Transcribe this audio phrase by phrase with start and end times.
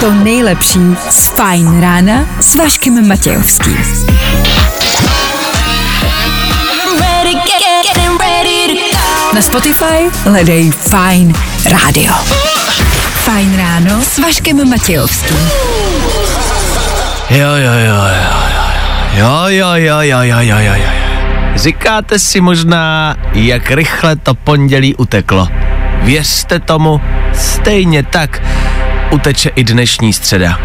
[0.00, 0.80] to nejlepší
[1.10, 3.78] z Fajn rána s Vaškem Matějovským.
[9.34, 11.34] Na Spotify hledej Fajn
[11.64, 12.14] rádio.
[13.24, 15.50] Fajn ráno s Vaškem Matějovským.
[17.30, 18.04] Jo, jo, jo,
[19.14, 21.01] jo, jo, jo, jo, jo, jo, jo, jo, jo.
[21.54, 25.48] Říkáte si možná, jak rychle to pondělí uteklo.
[26.02, 27.00] Věřte tomu,
[27.34, 28.42] stejně tak
[29.10, 30.58] uteče i dnešní středa.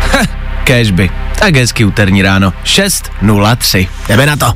[0.00, 0.28] Heh,
[0.64, 1.10] Kéžby.
[1.38, 2.52] Tak hezky úterní ráno.
[2.64, 3.88] 6.03.
[4.08, 4.52] Jdeme na to.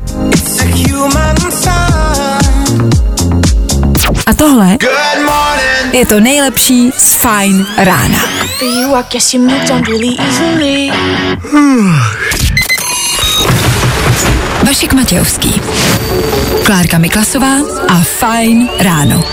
[4.26, 4.76] A tohle
[5.92, 8.18] je to nejlepší z Fajn rána.
[14.70, 15.60] Vašek Matějovský.
[16.64, 17.54] Klárka Miklasová
[17.88, 19.24] a Fajn ráno.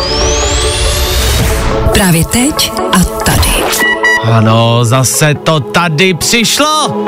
[1.93, 3.49] Právě teď a tady.
[4.23, 7.05] Ano, zase to tady přišlo.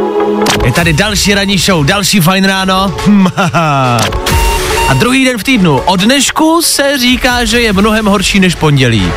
[0.66, 2.96] Je tady další ranní show, další fajn ráno.
[4.90, 5.78] A druhý den v týdnu.
[5.78, 9.12] Od dnešku se říká, že je mnohem horší než pondělí.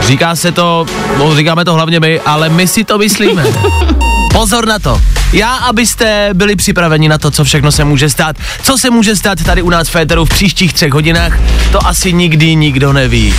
[0.00, 0.86] Říká se to,
[1.18, 3.44] no, říkáme to hlavně my, ale my si to myslíme.
[4.34, 5.00] Pozor na to.
[5.32, 8.36] Já, abyste byli připraveni na to, co všechno se může stát.
[8.62, 11.38] Co se může stát tady u nás v Féteru v příštích třech hodinách,
[11.72, 13.34] to asi nikdy nikdo neví.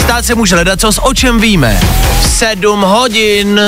[0.00, 1.80] Stát se může hledat, co o čem víme.
[2.22, 3.60] V sedm hodin.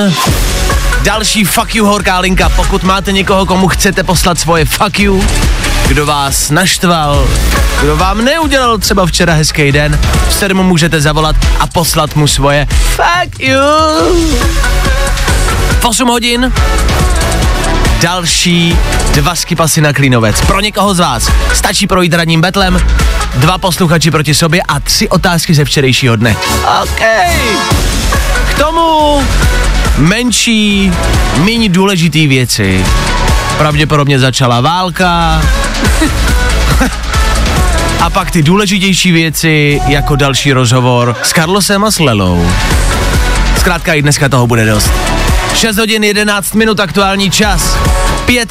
[1.02, 5.24] Další fuck you horká linka, pokud máte někoho, komu chcete poslat svoje fuck you,
[5.89, 7.28] kdo vás naštval,
[7.83, 12.67] kdo vám neudělal třeba včera hezký den, v sedm můžete zavolat a poslat mu svoje
[12.97, 13.61] fuck you.
[15.80, 16.52] V 8 hodin
[18.00, 18.78] další
[19.14, 20.40] dva skipasy na Klínovec.
[20.40, 22.80] Pro někoho z vás stačí projít ranním betlem,
[23.34, 26.36] dva posluchači proti sobě a tři otázky ze včerejšího dne.
[26.82, 27.00] OK.
[28.50, 29.22] K tomu
[29.98, 30.92] menší,
[31.36, 32.84] méně důležitý věci.
[33.58, 35.42] Pravděpodobně začala válka.
[38.00, 42.50] A pak ty důležitější věci, jako další rozhovor s Carlosem a s Lelou.
[43.58, 44.90] Zkrátka i dneska toho bude dost.
[45.55, 47.77] 6 hodin 11 minut aktuální čas.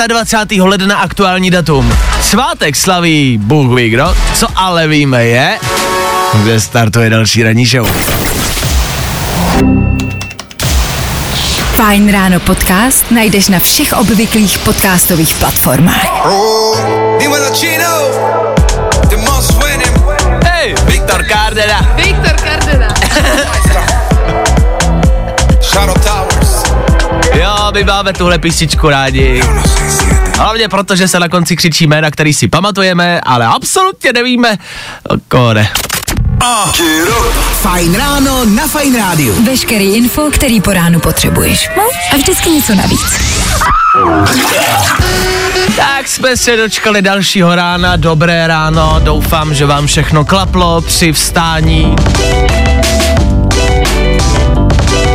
[0.08, 0.64] 25.
[0.64, 1.94] ledna aktuální datum.
[2.22, 5.60] Svátek slaví Bůh ví kdo, co ale víme je,
[6.46, 7.88] že startuje další ranní show.
[11.76, 16.28] Fajn ráno podcast najdeš na všech obvyklých podcastových platformách.
[17.20, 18.08] Dímelo chino,
[19.10, 19.98] the most winning.
[20.46, 21.94] Hej, Viktor Cardena.
[21.96, 22.90] Viktor Cardena.
[27.74, 29.44] My máme tuhle písničku rádi.
[30.38, 34.58] Hlavně proto, že se na konci křičí jména, který si pamatujeme, ale absolutně nevíme,
[35.10, 35.68] o koho jde.
[37.62, 39.44] Fajn ráno na Fajn rádiu.
[39.44, 41.70] Veškerý info, který po ránu potřebuješ.
[41.78, 43.20] No a vždycky něco navíc.
[45.76, 51.96] Tak jsme se dočkali dalšího rána, dobré ráno, doufám, že vám všechno klaplo při vstání.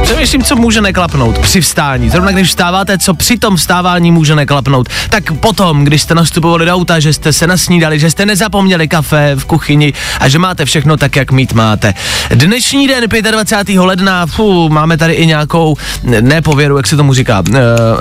[0.04, 2.10] Přemýšlím, co může neklapnout při vstání.
[2.10, 4.88] Zrovna když vstáváte, co při tom vstávání může neklapnout.
[5.10, 9.32] Tak potom, když jste nastupovali do auta, že jste se nasnídali, že jste nezapomněli kafe
[9.36, 11.94] v kuchyni a že máte všechno tak, jak mít máte.
[12.34, 13.80] Dnešní den, 25.
[13.80, 15.76] ledna, fů, máme tady i nějakou,
[16.20, 17.42] ne pověru, jak se tomu říká.
[17.48, 17.56] Uh,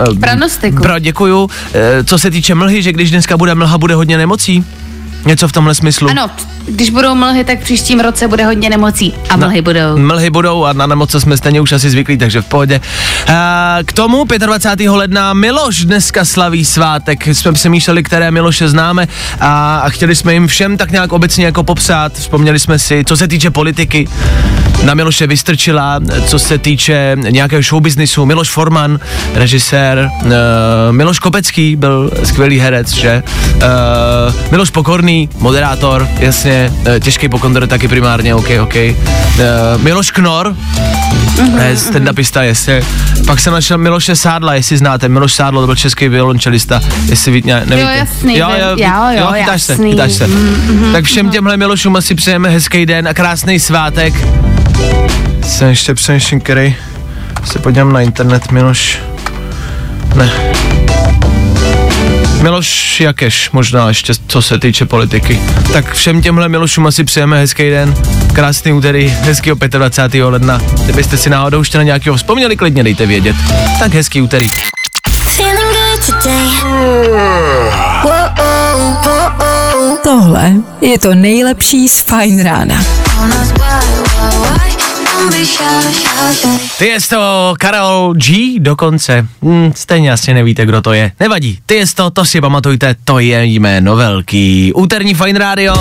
[0.09, 0.81] uh, Pranostiku.
[0.81, 1.49] Pro, děkuju.
[1.73, 4.65] Eh, Co se týče mlhy, že když dneska bude mlha, bude hodně nemocí?
[5.25, 6.09] Něco v tomhle smyslu?
[6.09, 6.29] Ano,
[6.65, 9.13] když budou mlhy, tak v příštím roce bude hodně nemocí.
[9.29, 9.97] A mlhy budou.
[9.97, 12.81] Mlhy budou a na nemoce jsme stejně už asi zvyklí, takže v pohodě.
[13.27, 14.89] A, k tomu 25.
[14.89, 17.27] ledna Miloš dneska slaví svátek.
[17.27, 19.07] Jsme přemýšleli, které Miloše známe
[19.39, 22.13] a, a chtěli jsme jim všem tak nějak obecně jako popsat.
[22.13, 24.07] Vzpomněli jsme si, co se týče politiky,
[24.83, 28.99] na Miloše Vystrčila, co se týče nějakého showbiznisu, Miloš Forman,
[29.33, 30.31] režisér, uh,
[30.91, 33.23] Miloš Kopecký byl skvělý herec, že?
[33.55, 33.61] Uh,
[34.51, 36.52] Miloš Pokorný, moderátor, jasně,
[36.87, 38.75] uh, těžký pokondor taky primárně, OK, OK.
[38.75, 40.55] Uh, Miloš Knor,
[41.35, 41.73] mm-hmm.
[41.75, 42.85] stand-upista, jestli.
[43.25, 45.09] Pak jsem našel Miloše Sádla, jestli znáte.
[45.09, 47.81] Miloš Sádlo, to byl český violončelista, jestli ví, ne, nevíte.
[47.81, 48.57] Jo, jasný, jo, vím.
[48.59, 49.91] jo, Jo, jo, chytáš se, jasný.
[49.91, 50.27] chytáš se.
[50.27, 54.13] Mm, tak všem těmhle Milošům asi přejeme hezký den a krásný svátek.
[55.43, 56.75] Se ještě přemýšlím, který
[57.45, 58.99] se podívám na internet, Miloš.
[60.15, 60.31] Ne.
[62.43, 65.39] Miloš Jakeš, možná ještě co se týče politiky.
[65.73, 67.95] Tak všem těmhle Milošům asi přejeme hezký den,
[68.33, 70.25] krásný úterý, hezkýho 25.
[70.25, 70.61] ledna.
[70.83, 73.35] Kdybyste si náhodou ještě na nějakého vzpomněli, klidně dejte vědět.
[73.79, 74.49] Tak hezký úterý.
[78.03, 79.97] Oh, oh.
[80.03, 82.83] Tohle je to nejlepší z Fine rána.
[86.77, 89.27] Ty je to Karol G dokonce.
[89.41, 91.11] Hm, stejně asi nevíte, kdo to je.
[91.19, 94.73] Nevadí, ty je to, to si pamatujte, to je jméno velký.
[94.73, 95.73] Úterní Fine Radio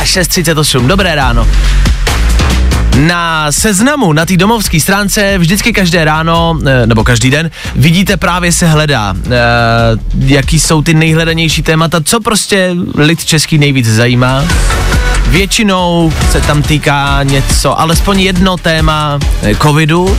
[0.00, 0.86] a 6.38.
[0.86, 1.48] Dobré ráno.
[2.96, 8.52] Na seznamu, na té domovské stránce vždycky každé ráno, eh, nebo každý den, vidíte právě
[8.52, 9.30] se hledá, eh,
[10.18, 14.44] jaký jsou ty nejhledanější témata, co prostě lid český nejvíc zajímá.
[15.28, 20.18] Většinou se tam týká něco, alespoň jedno téma eh, covidu,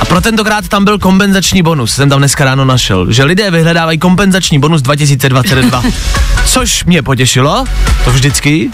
[0.00, 3.98] a pro tentokrát tam byl kompenzační bonus, jsem tam dneska ráno našel, že lidé vyhledávají
[3.98, 5.82] kompenzační bonus 2022,
[6.46, 7.64] což mě potěšilo,
[8.04, 8.70] to vždycky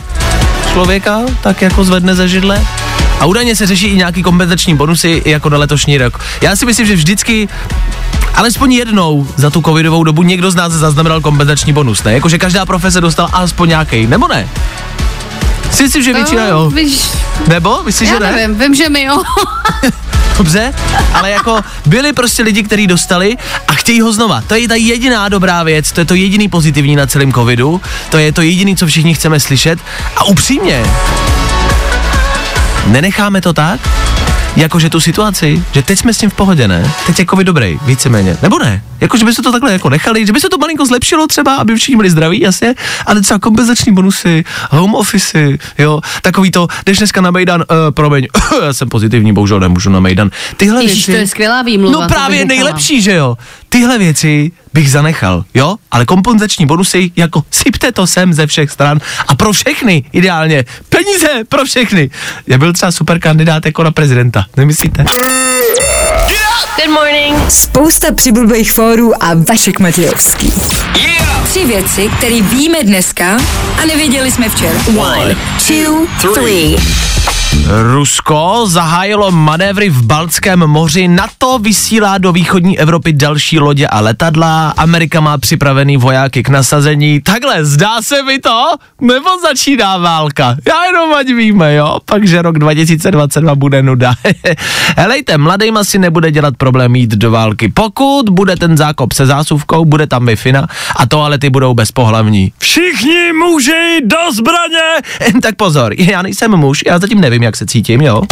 [0.72, 2.66] člověka tak jako zvedne ze židle.
[3.20, 6.20] A údajně se řeší i nějaký kompenzační bonusy i jako na letošní rok.
[6.40, 7.48] Já si myslím, že vždycky
[8.34, 12.12] alespoň jednou za tu covidovou dobu někdo z nás zaznamenal kompenzační bonus, ne?
[12.12, 14.48] Jakože každá profese dostala alespoň nějaký, nebo ne?
[15.74, 16.70] Si myslím, že většina jo.
[16.74, 17.00] Víš,
[17.48, 17.82] Nebo?
[17.82, 18.32] Myslíš, já že ne?
[18.32, 19.22] nevím, vím, že mi jo.
[20.38, 20.74] Dobře,
[21.14, 23.36] ale jako byli prostě lidi, kteří dostali
[23.68, 24.42] a chtějí ho znova.
[24.46, 27.80] To je ta jediná dobrá věc, to je to jediný pozitivní na celém covidu,
[28.10, 29.78] to je to jediný, co všichni chceme slyšet.
[30.16, 30.86] A upřímně,
[32.86, 33.80] nenecháme to tak?
[34.56, 36.90] Jakože tu situaci, že teď jsme s tím v pohodě, ne?
[37.06, 38.36] Teď je covid dobrý, víceméně.
[38.42, 38.82] Nebo ne?
[39.00, 41.56] Jako, že by se to takhle jako nechali, že by se to malinko zlepšilo třeba,
[41.56, 42.74] aby všichni byli zdraví, jasně,
[43.06, 48.26] ale třeba kompenzační bonusy, home office, jo, takový to, jdeš dneska na Mejdan, uh, promiň,
[48.64, 50.30] já jsem pozitivní, bohužel nemůžu na Mejdan.
[50.56, 52.00] Tyhle Ježíš, věci, to je skvělá výmluva.
[52.00, 53.36] No právě nejlepší, že jo.
[53.68, 55.76] Tyhle věci bych zanechal, jo?
[55.90, 60.64] Ale kompenzační bonusy, jako sypte to sem ze všech stran a pro všechny, ideálně.
[60.88, 62.10] Peníze pro všechny.
[62.46, 65.04] Já byl třeba super kandidát jako na prezidenta, nemyslíte?
[66.76, 67.50] Good morning.
[67.50, 70.52] Spousta přibulbých fórů a Vašek Matějovský.
[71.44, 73.36] Tři věci, které víme dneska
[73.82, 74.78] a nevěděli jsme včera.
[74.96, 75.36] One,
[75.68, 76.76] two, three.
[77.68, 84.70] Rusko zahájilo manévry v Baltském moři, NATO vysílá do východní Evropy další lodě a letadla,
[84.70, 87.20] Amerika má připravený vojáky k nasazení.
[87.20, 88.70] Takhle, zdá se mi to?
[89.00, 90.56] Nebo začíná válka?
[90.68, 91.98] Já jenom ať víme, jo?
[92.04, 94.14] Pak, že rok 2022 bude nuda.
[94.96, 97.68] Helejte, mladým asi nebude dělat problém jít do války.
[97.68, 100.36] Pokud bude ten zákop se zásuvkou, bude tam wi
[100.96, 102.52] a toalety budou bezpohlavní.
[102.58, 105.00] Všichni muži do zbraně!
[105.42, 108.22] tak pozor, já nejsem muž, já zatím nevím, jak se cítím, jo?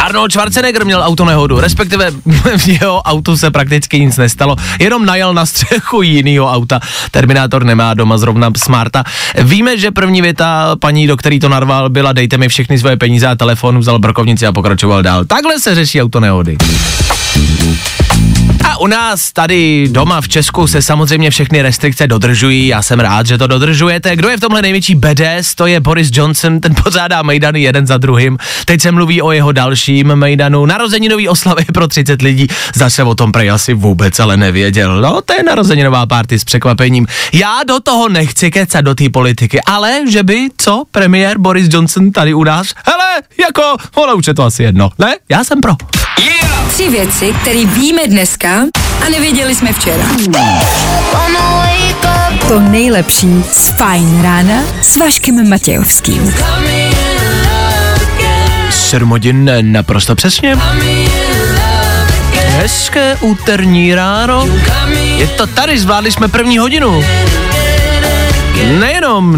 [0.00, 2.10] Arnold Schwarzenegger měl autonehodu, respektive
[2.58, 6.80] v jeho autu se prakticky nic nestalo, jenom najel na střechu jiného auta.
[7.10, 9.04] Terminátor nemá doma zrovna smarta.
[9.38, 13.26] Víme, že první věta paní, do který to narval, byla dejte mi všechny svoje peníze
[13.26, 15.24] a telefon, vzal brokovnici a pokračoval dál.
[15.24, 16.56] Takhle se řeší autonehody.
[18.80, 23.38] U nás tady doma v Česku se samozřejmě všechny restrikce dodržují, já jsem rád, že
[23.38, 24.16] to dodržujete.
[24.16, 27.98] Kdo je v tomhle největší BDS, to je Boris Johnson, ten pořádá mejdany jeden za
[27.98, 28.38] druhým.
[28.64, 33.32] Teď se mluví o jeho dalším mejdanu, narozeninový oslavy pro 30 lidí, zase o tom
[33.32, 35.00] prej asi vůbec ale nevěděl.
[35.00, 37.06] No, to je narozeninová party s překvapením.
[37.32, 42.12] Já do toho nechci kecat do té politiky, ale že by, co, premiér Boris Johnson
[42.12, 42.66] tady u nás?
[42.86, 43.62] Hele, jako,
[43.94, 45.16] ono už je to asi jedno, ne?
[45.28, 45.72] Já jsem pro.
[46.68, 48.48] Tři věci, které víme dneska
[49.06, 50.04] a nevěděli jsme včera.
[52.48, 56.34] To nejlepší z Fajn rána s Vaškem Matějovským.
[58.70, 60.56] 7 hodin naprosto přesně.
[62.34, 64.48] Hezké úterní ráno.
[65.16, 67.04] Je to tady, zvládli jsme první hodinu.
[68.60, 69.36] Nejenom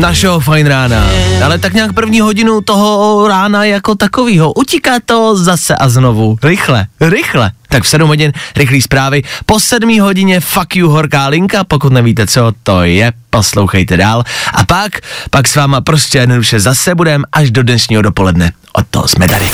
[0.00, 1.06] našeho fajn rána,
[1.44, 4.52] ale tak nějak první hodinu toho rána jako takovýho.
[4.52, 6.38] Utíká to zase a znovu.
[6.42, 7.50] Rychle, rychle.
[7.68, 9.22] Tak v 7 hodin rychlý zprávy.
[9.46, 14.24] Po 7 hodině fuck you horká linka, pokud nevíte, co to je, poslouchejte dál.
[14.54, 14.92] A pak,
[15.30, 18.52] pak s váma prostě jednoduše zase budem až do dnešního dopoledne.
[18.72, 19.50] Od toho jsme tady.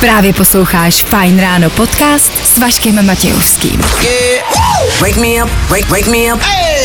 [0.00, 3.80] Právě posloucháš Fajn ráno podcast s Vaškem Matějovským.
[5.00, 6.78] Wake me up, wake, wake me up, Hey!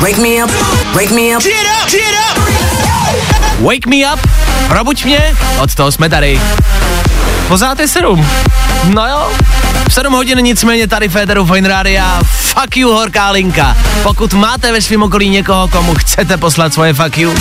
[0.00, 0.50] wake me up,
[0.94, 1.42] wake me up.
[3.60, 4.20] Wake me up,
[4.68, 6.40] probuď mě, od toho jsme tady.
[7.78, 8.28] Je 7.
[8.94, 9.30] No jo,
[9.88, 12.20] v 7 hodin nicméně tady Féteru Fine Rádia.
[12.24, 13.76] Fuck you, horká linka.
[14.02, 17.34] Pokud máte ve svém okolí někoho, komu chcete poslat svoje fuck you,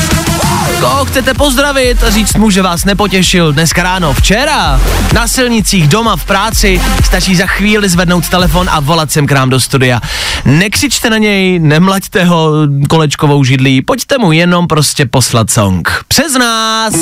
[0.80, 4.82] koho chcete pozdravit a říct mu, že vás nepotěšil dneska ráno, včera,
[5.14, 9.50] na silnicích, doma, v práci, stačí za chvíli zvednout telefon a volat sem k nám
[9.50, 10.02] do studia.
[10.46, 12.52] Nekřičte na něj, nemlaďte ho
[12.90, 15.92] kolečkovou židlí, pojďte mu jenom prostě poslat song.
[16.08, 16.94] Přes nás!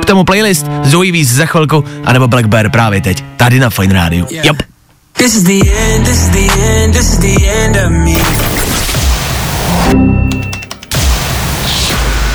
[0.00, 3.93] K tomu playlist Zoe Víz za chvilku, anebo Black Bear právě teď, tady na Fine
[3.94, 4.26] Radio.
[4.30, 4.56] Yep.
[5.16, 8.14] This is the end, this is the end, this is the end of me.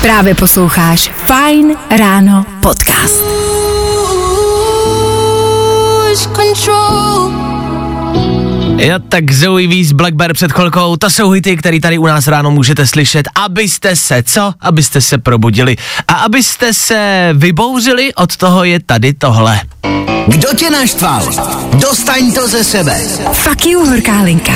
[0.02, 3.24] Právě posloucháš Fine Ráno podcast.
[8.76, 12.26] Jo, tak Zoe Víz, Black Bear před chvilkou, to jsou hity, které tady u nás
[12.26, 14.54] ráno můžete slyšet, abyste se, co?
[14.60, 15.76] Abyste se probudili.
[16.08, 19.60] A abyste se vybouřili, od toho je tady tohle.
[20.30, 21.30] Kdo tě naštval?
[21.74, 23.00] Dostaň to ze sebe.
[23.32, 24.52] Fuck you, horká linka.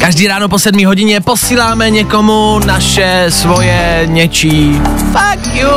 [0.00, 4.80] Každý ráno po sedmí hodině posíláme někomu naše svoje něčí.
[5.12, 5.68] Fuck you.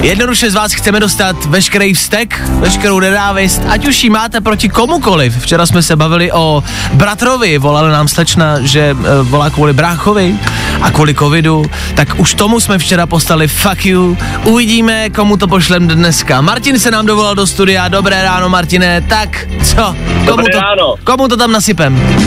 [0.00, 5.42] Jednoduše z vás chceme dostat veškerý vztek, veškerou nenávist, ať už ji máte proti komukoliv.
[5.42, 6.62] Včera jsme se bavili o
[6.94, 10.34] bratrovi, volala nám slečna, že e, volá kvůli bráchovi
[10.82, 11.64] a kvůli covidu,
[11.96, 14.16] tak už tomu jsme včera postali fuck you.
[14.44, 16.40] Uvidíme, komu to pošlem dneska.
[16.40, 19.76] Martin se nám dovolal do studia, dobré ráno Martine, tak co?
[19.76, 20.94] Komu Dobré to, ráno.
[21.04, 22.18] komu to tam nasypem?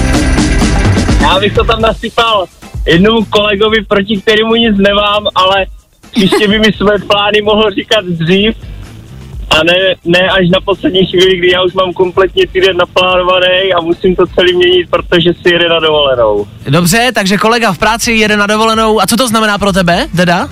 [1.22, 2.46] Já bych to tam nasypal
[2.86, 5.66] jednomu kolegovi, proti kterému nic nemám, ale
[6.16, 8.56] ještě by mi své plány mohl říkat dřív
[9.50, 13.82] a ne, ne až na poslední chvíli, kdy já už mám kompletně týden naplánovaný a
[13.82, 16.48] musím to celý měnit, protože si jede na dovolenou.
[16.70, 19.02] Dobře, takže kolega v práci jede na dovolenou.
[19.02, 20.50] A co to znamená pro tebe, teda?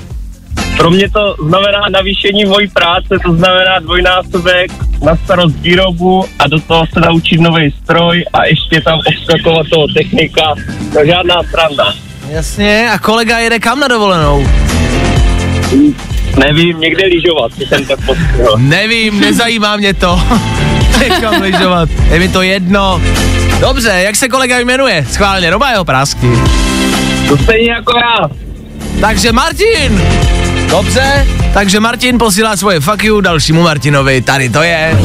[0.77, 4.71] Pro mě to znamená navýšení mojí práce, to znamená dvojnásobek
[5.03, 9.87] na starost výrobu a do toho se naučit nový stroj a ještě tam obskakovat toho
[9.87, 10.55] technika.
[10.93, 11.93] To žádná sranda.
[12.29, 14.47] Jasně, a kolega jede kam na dovolenou?
[16.37, 18.55] Nevím, někde lyžovat, jsem tak postihl.
[18.57, 20.21] Nevím, nezajímá mě to.
[20.99, 23.01] Nechám lyžovat, je mi to jedno.
[23.59, 25.05] Dobře, jak se kolega jmenuje?
[25.11, 26.27] Schválně, Roba jeho prásky.
[27.27, 28.29] To stejně jako já.
[29.01, 30.01] Takže Martin!
[30.69, 34.21] Dobře, takže Martin posílá svoje fuck you dalšímu Martinovi.
[34.21, 34.99] Tady to je.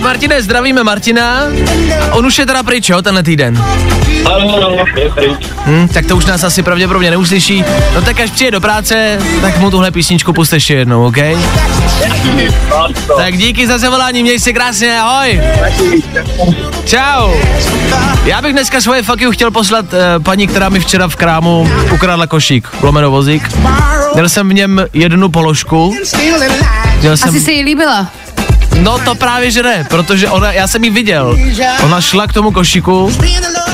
[0.00, 1.42] Tak Martine, zdravíme Martina.
[2.10, 3.64] On už je teda pryč, jo, tenhle týden.
[4.24, 5.46] Ano, ano, je pryč.
[5.66, 7.64] Hm, tak to už nás asi pravděpodobně neuslyší.
[7.94, 11.16] No tak až přijde do práce, tak mu tuhle písničku puste ještě jednou, OK?
[13.16, 15.40] Tak díky za zavolání, měj se krásně, ahoj.
[16.84, 17.32] Čau.
[18.24, 21.70] Já bych dneska svoje fuck you chtěl poslat uh, paní, která mi včera v krámu
[21.94, 23.42] ukradla košík, lomeno vozík.
[24.14, 25.94] Měl jsem v něm jednu položku.
[27.00, 28.06] Měl jsem, Asi se jí líbila.
[28.80, 31.36] No to právě, že ne, protože ona, já jsem ji viděl.
[31.84, 33.12] Ona šla k tomu košíku,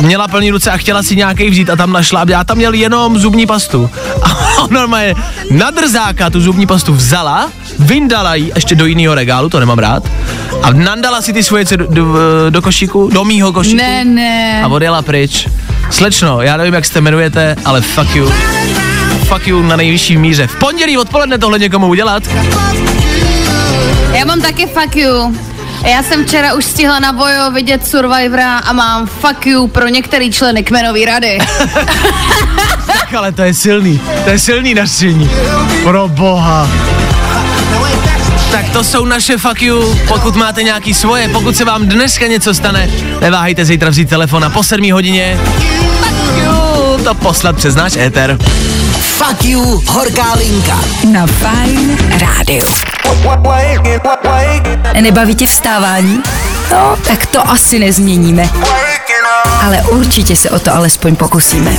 [0.00, 3.18] měla plný ruce a chtěla si nějaký vzít a tam našla, já tam měl jenom
[3.18, 3.90] zubní pastu.
[4.22, 5.14] A ona normálně
[5.50, 10.02] na drzáka tu zubní pastu vzala, vyndala ji ještě do jiného regálu, to nemám rád,
[10.62, 12.06] a nandala si ty svoje do, do,
[12.50, 14.62] do košíku, do mýho košíku Ne, ne.
[14.64, 15.48] a odjela pryč.
[15.90, 18.32] Slečno, já nevím, jak se jmenujete, ale fuck you.
[19.28, 20.46] Fuck you na nejvyšší míře.
[20.46, 22.22] V pondělí odpoledne tohle někomu udělat?
[24.12, 25.36] Já mám taky fuck you.
[25.84, 30.30] Já jsem včera už stihla na bojo vidět Survivora a mám fuck you pro některý
[30.32, 31.38] členy kmenové rady.
[32.86, 35.30] Tak ale to je silný, to je silný nařčení.
[35.82, 36.68] Pro boha.
[38.50, 42.54] Tak to jsou naše fuck you, pokud máte nějaký svoje, pokud se vám dneska něco
[42.54, 42.90] stane,
[43.20, 45.38] neváhejte zítra vzít telefon a po 7 hodině
[46.00, 48.38] fuck you, to poslat přes náš éter.
[49.16, 50.80] Fuck you, horká linka.
[51.12, 52.62] Na Fine Rádiu.
[55.00, 56.22] Nebaví tě vstávání?
[56.70, 58.48] No, tak to asi nezměníme.
[59.66, 61.76] Ale určitě se o to alespoň pokusíme.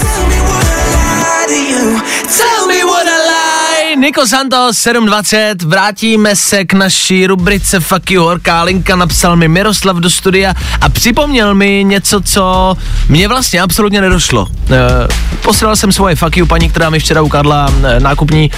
[3.99, 9.97] Niko Santos, 7.20, vrátíme se k naší rubrice Fuck you, horká linka, napsal mi Miroslav
[9.97, 12.75] do studia a připomněl mi něco, co
[13.09, 14.47] mě vlastně absolutně nedošlo.
[14.71, 15.07] E,
[15.41, 18.51] posílal jsem svoje fuck you paní, která mi včera ukradla e, nákupní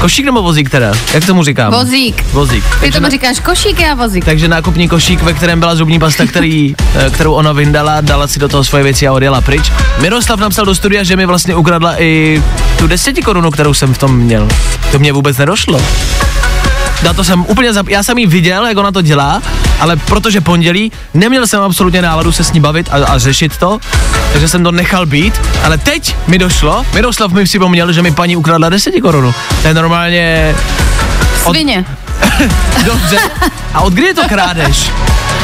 [0.00, 1.72] košík nebo vozík teda, jak tomu říkám?
[1.72, 2.24] Vozík.
[2.32, 2.64] Vozík.
[2.80, 4.24] Ty tomu na- říkáš košík, já vozík.
[4.24, 8.38] takže nákupní košík, ve kterém byla zubní pasta, který, eh, kterou ona vyndala, dala si
[8.38, 9.72] do toho svoje věci a odjela pryč.
[10.00, 12.42] Miroslav napsal do studia, že mi vlastně ukradla i
[12.84, 14.48] tu deseti korunu, kterou jsem v tom měl.
[14.92, 15.80] To mě vůbec nedošlo.
[17.02, 17.88] Na to jsem úplně zap...
[17.88, 19.42] Já jsem jí viděl, jak ona to dělá,
[19.80, 23.78] ale protože pondělí neměl jsem absolutně náladu se s ní bavit a, a řešit to,
[24.32, 28.36] takže jsem to nechal být, ale teď mi došlo, Miroslav mi připomněl, že mi paní
[28.36, 29.34] ukradla deseti korunu.
[29.62, 30.54] To je normálně
[31.50, 31.84] Svině.
[32.84, 33.16] Dobře.
[33.74, 34.90] A od kdy je to krádež?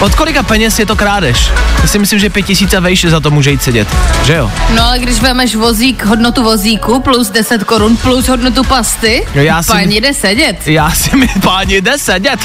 [0.01, 1.51] Od kolika peněz je to krádež?
[1.83, 3.89] Já si myslím, že pět tisíc a vejš za to může jít sedět.
[4.25, 4.51] Že jo?
[4.75, 9.63] No ale když vemeš vozík, hodnotu vozíku plus 10 korun plus hodnotu pasty, Jo, já
[9.63, 10.57] si- paní jde sedět.
[10.67, 12.41] Já si mi, páni, jde sedět.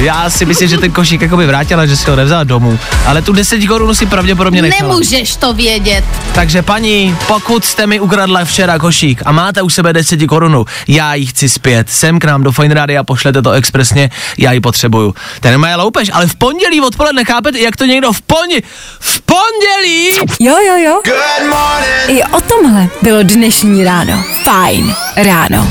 [0.00, 2.78] Já si myslím, že ten košík jako by vrátila, že si ho nevzala domů.
[3.06, 4.92] Ale tu 10 korun si pravděpodobně nechala.
[4.92, 6.04] Nemůžeš to vědět.
[6.34, 11.14] Takže paní, pokud jste mi ukradla včera košík a máte u sebe 10 korunu, já
[11.14, 11.90] ji chci zpět.
[11.90, 15.14] Sem k nám do Fine Radio a pošlete to expresně, já ji potřebuju.
[15.40, 18.62] Ten moje loupež, ale v pondělí odpoledne, chápete, jak to někdo v pondělí,
[19.00, 21.00] v pondělí Jo, jo, jo.
[21.04, 22.20] Good morning.
[22.20, 24.24] I o tomhle bylo dnešní ráno.
[24.44, 25.68] Fajn ráno.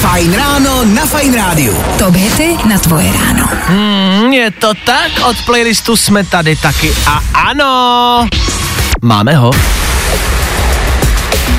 [0.00, 1.76] Fajn ráno na Fajn rádiu.
[1.98, 3.46] Top hity na tvoje ráno.
[3.66, 8.28] Hmm, je to tak, od playlistu jsme tady taky a ano,
[9.02, 9.50] máme ho.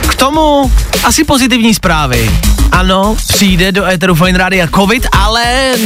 [0.08, 0.72] K tomu
[1.04, 2.53] asi pozitivní zprávy.
[2.74, 5.44] Ano, přijde do éteru Fine Rádia COVID, ale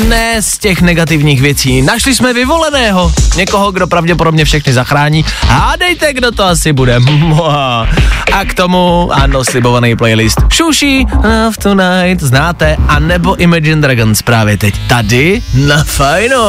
[0.07, 1.81] ne z těch negativních věcí.
[1.81, 5.25] Našli jsme vyvoleného, někoho, kdo pravděpodobně všechny zachrání.
[5.47, 6.99] Hádejte, kdo to asi bude.
[8.33, 10.41] A k tomu, ano, slibovaný playlist.
[10.49, 16.43] Šuší, Love Tonight, znáte, a nebo Imagine Dragons právě teď tady na Fajno.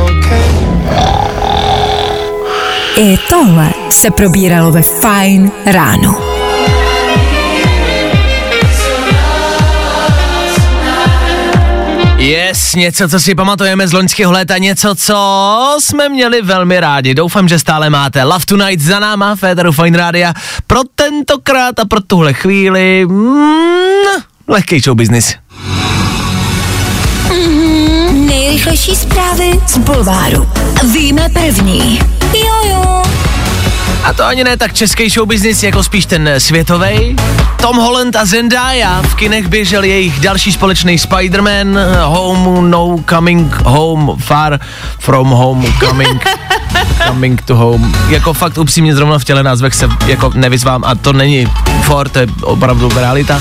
[0.00, 1.81] Okay.
[2.96, 6.18] I tohle se probíralo ve Fajn ráno.
[12.18, 17.14] Yes, něco, co si pamatujeme z loňského léta, něco, co jsme měli velmi rádi.
[17.14, 20.34] Doufám, že stále máte Love Tonight za náma, Féteru Fine Rádia.
[20.66, 25.34] Pro tentokrát a pro tuhle chvíli, mm, lehký show business.
[28.52, 30.50] Nejrychlejší zprávy z Bulváru.
[30.92, 31.98] Víme první.
[32.34, 33.02] Jo, jo.
[34.04, 37.16] A to ani ne tak český show business, jako spíš ten světový.
[37.60, 44.16] Tom Holland a Zendaya v kinech běžel jejich další společný Spider-Man, Home No Coming Home,
[44.18, 44.60] Far
[44.98, 46.24] From Home Coming
[47.06, 47.94] Coming to Home.
[48.08, 51.46] Jako fakt upřímně zrovna v těle názvech se jako nevyzvám a to není
[51.82, 53.40] for, to je opravdu realita.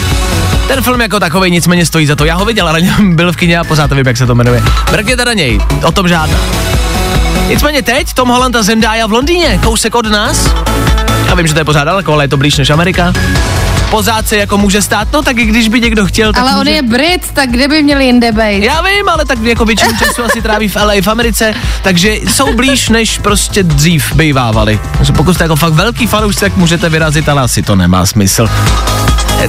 [0.71, 2.25] Ten film jako takový nicméně stojí za to.
[2.25, 4.63] Já ho viděl, ale byl v kině a pořád nevím, jak se to jmenuje.
[4.91, 6.37] Mrkněte na něj, o tom žádná.
[7.47, 10.49] Nicméně teď Tom Holland a Zendaya v Londýně, kousek od nás.
[11.27, 13.13] Já vím, že to je pořád daleko, ale je to blíž než Amerika.
[13.89, 16.57] Pořád se jako může stát, no tak i když by někdo chtěl, tak Ale on
[16.57, 16.71] může.
[16.71, 18.63] je Brit, tak kde by měli jinde být?
[18.63, 22.55] Já vím, ale tak jako většinu času asi tráví v LA v Americe, takže jsou
[22.55, 24.79] blíž, než prostě dřív bývávali.
[24.97, 28.47] Takže pokud jste jako fakt velký fanoušci, tak můžete vyrazit, ale asi to nemá smysl.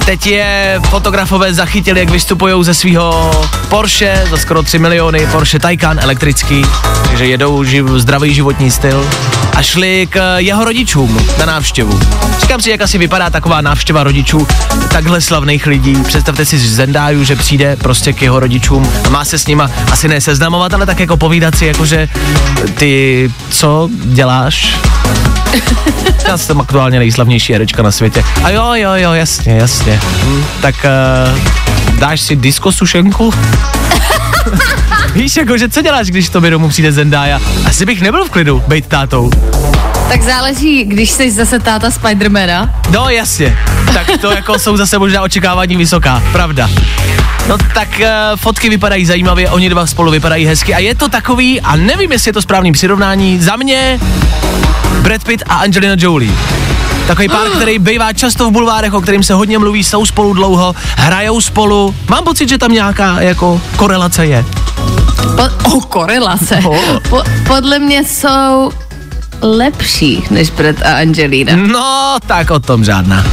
[0.05, 3.31] Teď je fotografové zachytili, jak vystupují ze svého
[3.69, 6.65] Porsche za skoro 3 miliony, Porsche Taycan elektrický,
[7.07, 9.09] takže jedou živ, zdravý životní styl
[9.55, 11.99] a šli k jeho rodičům na návštěvu.
[12.41, 14.47] Říkám si, jak asi vypadá taková návštěva rodičů
[14.91, 16.03] takhle slavných lidí.
[16.07, 20.07] Představte si Zendáju, že přijde prostě k jeho rodičům a má se s nima asi
[20.07, 22.09] ne seznamovat, ale tak jako povídat si, jakože
[22.75, 24.79] ty co děláš?
[26.27, 28.23] Já jsem aktuálně nejslavnější herečka na světě.
[28.43, 29.99] A jo, jo, jo, jasně, jasně.
[30.03, 33.33] Hm, tak uh, dáš si diskosušenku?
[35.13, 37.39] Víš, jakože co děláš, když to domů přijde Zendaya?
[37.65, 39.29] Asi bych nebyl v klidu, bejt tátou.
[40.09, 42.81] Tak záleží, když jsi zase táta Spidermana.
[42.91, 43.57] No jasně,
[43.93, 46.69] tak to jako jsou zase možná očekávání vysoká, pravda.
[47.47, 51.61] No tak uh, fotky vypadají zajímavě, oni dva spolu vypadají hezky a je to takový,
[51.61, 53.99] a nevím, jestli je to správný přirovnání, za mě
[55.01, 56.31] Brad Pitt a Angelina Jolie.
[57.07, 60.75] Takový pár, který bývá často v bulvárech, o kterým se hodně mluví, jsou spolu dlouho,
[60.97, 61.95] hrajou spolu.
[62.09, 64.45] Mám pocit, že tam nějaká jako korelace je.
[65.35, 66.59] Po, oh, korelace.
[66.65, 66.99] Oh.
[67.09, 68.71] Po, podle mě jsou
[69.41, 71.55] lepší než Brad a Angelina.
[71.55, 73.25] No, tak o tom žádná.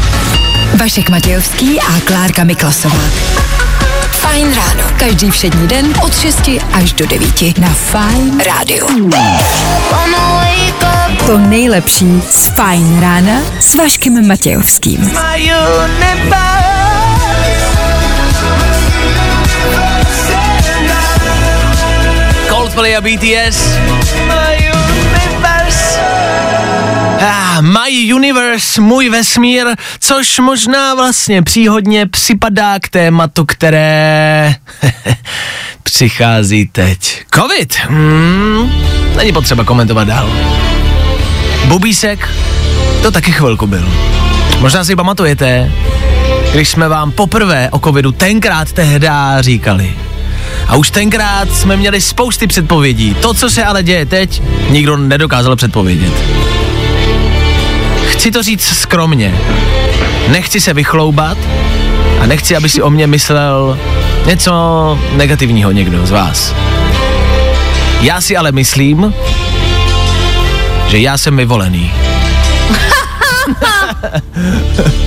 [0.76, 3.00] Vašek Matějovský a Klárka Miklasová.
[4.10, 4.84] Fajn ráno.
[4.98, 9.10] Každý všední den od 6 až do 9 na Fajn rádiu.
[11.26, 15.12] To nejlepší z Fajn rána s Vaškem Matějovským.
[22.80, 23.58] Coldplay a BTS.
[24.26, 26.00] My universe.
[27.20, 29.66] Ah, my universe, můj vesmír,
[29.98, 34.54] což možná vlastně příhodně připadá k tématu, které
[35.82, 37.24] přichází teď.
[37.34, 37.74] Covid.
[37.74, 38.72] Hmm,
[39.16, 40.30] není potřeba komentovat dál.
[41.64, 42.28] Bubísek,
[43.02, 43.92] to taky chvilku byl.
[44.60, 45.72] Možná si pamatujete,
[46.52, 49.08] když jsme vám poprvé o covidu tenkrát tehdy
[49.40, 50.09] říkali.
[50.70, 53.14] A už tenkrát jsme měli spousty předpovědí.
[53.14, 56.12] To, co se ale děje teď, nikdo nedokázal předpovědět.
[58.08, 59.34] Chci to říct skromně.
[60.28, 61.38] Nechci se vychloubat,
[62.20, 63.78] A nechci, aby si o mě myslel
[64.26, 64.52] něco
[65.12, 66.54] negativního někdo z vás.
[68.00, 69.14] Já si ale myslím,
[70.88, 71.92] že já jsem vyvolený.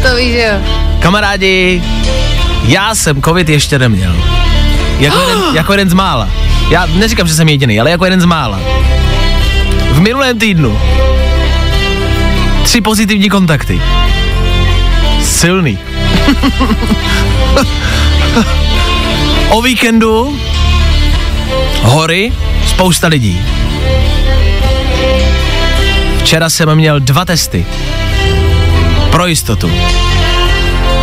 [0.03, 0.59] To víš, jo.
[0.99, 1.83] Kamarádi,
[2.63, 4.42] já jsem covid ještě neměl.
[4.99, 6.29] Jako jeden, jako jeden z mála.
[6.69, 8.59] Já neříkám, že jsem jediný, ale jako jeden z mála.
[9.91, 10.79] V minulém týdnu
[12.63, 13.81] tři pozitivní kontakty.
[15.23, 15.79] Silný.
[19.49, 20.39] o víkendu
[21.81, 22.33] hory,
[22.67, 23.41] spousta lidí.
[26.19, 27.65] Včera jsem měl dva testy.
[29.11, 29.71] Pro jistotu.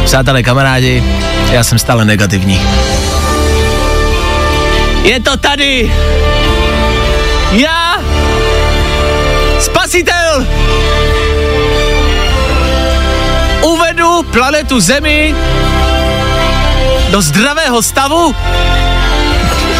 [0.05, 1.05] Přátelé, kamarádi,
[1.53, 2.61] já jsem stále negativní.
[5.03, 5.93] Je to tady!
[7.53, 7.97] Já!
[9.61, 10.47] Spasitel!
[13.63, 15.35] Uvedu planetu Zemi
[17.11, 18.35] do zdravého stavu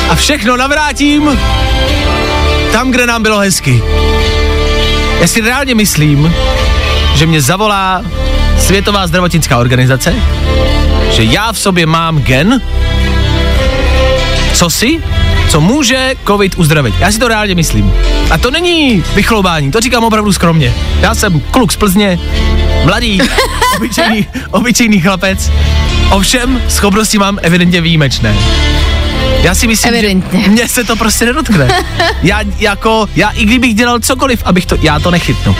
[0.09, 1.39] a všechno navrátím
[2.73, 3.83] tam, kde nám bylo hezky.
[5.21, 6.35] Já si reálně myslím,
[7.15, 8.03] že mě zavolá
[8.59, 10.15] Světová zdravotnická organizace,
[11.11, 12.63] že já v sobě mám gen,
[14.55, 15.03] co si,
[15.49, 16.95] co může covid uzdravit.
[16.99, 17.93] Já si to reálně myslím.
[18.31, 20.75] A to není vychloubání, to říkám opravdu skromně.
[21.01, 22.19] Já jsem kluk z Plzně,
[22.85, 23.21] mladý,
[23.77, 25.51] obyčejný, obyčejný chlapec,
[26.11, 28.37] ovšem schopnosti mám evidentně výjimečné.
[29.43, 30.43] Já si myslím, Evidentně.
[30.43, 31.69] že mě se to prostě nedotkne.
[32.23, 35.57] Já jako, já i kdybych dělal cokoliv, abych to, já to nechytnu.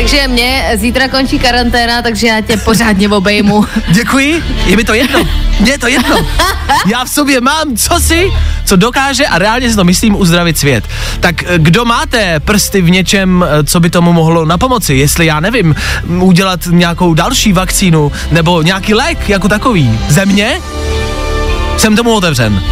[0.00, 3.64] Takže mě zítra končí karanténa, takže já tě pořádně obejmu.
[3.88, 5.28] Děkuji, je mi to jedno.
[5.60, 6.26] Mně je to jedno.
[6.86, 8.32] Já v sobě mám cosi,
[8.64, 10.84] co dokáže a reálně si to myslím uzdravit svět.
[11.20, 14.94] Tak eh, kdo máte prsty v něčem, eh, co by tomu mohlo na pomoci?
[14.94, 15.74] Jestli já nevím,
[16.20, 19.98] udělat nějakou další vakcínu nebo nějaký lék jako takový.
[20.08, 20.60] Země?
[21.76, 22.62] Jsem tomu otevřen.